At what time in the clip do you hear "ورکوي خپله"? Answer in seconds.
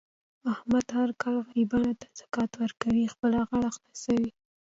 2.61-3.39